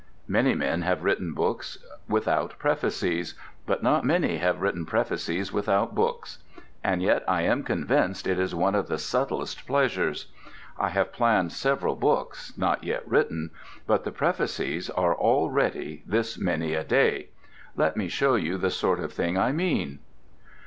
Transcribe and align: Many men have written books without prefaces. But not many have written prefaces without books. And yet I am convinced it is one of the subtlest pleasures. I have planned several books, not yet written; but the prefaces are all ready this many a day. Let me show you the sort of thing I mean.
Many 0.27 0.55
men 0.55 0.81
have 0.81 1.03
written 1.03 1.35
books 1.35 1.77
without 2.09 2.57
prefaces. 2.57 3.35
But 3.67 3.83
not 3.83 4.03
many 4.03 4.37
have 4.37 4.59
written 4.59 4.83
prefaces 4.83 5.53
without 5.53 5.93
books. 5.93 6.39
And 6.83 7.03
yet 7.03 7.23
I 7.27 7.43
am 7.43 7.61
convinced 7.61 8.25
it 8.25 8.39
is 8.39 8.55
one 8.55 8.73
of 8.73 8.87
the 8.87 8.97
subtlest 8.97 9.67
pleasures. 9.67 10.31
I 10.75 10.89
have 10.89 11.13
planned 11.13 11.51
several 11.51 11.95
books, 11.95 12.57
not 12.57 12.83
yet 12.83 13.07
written; 13.07 13.51
but 13.85 14.03
the 14.03 14.11
prefaces 14.11 14.89
are 14.89 15.13
all 15.13 15.51
ready 15.51 16.01
this 16.07 16.35
many 16.35 16.73
a 16.73 16.83
day. 16.83 17.29
Let 17.75 17.95
me 17.95 18.07
show 18.07 18.33
you 18.33 18.57
the 18.57 18.71
sort 18.71 18.99
of 18.99 19.13
thing 19.13 19.37
I 19.37 19.51
mean. 19.51 19.99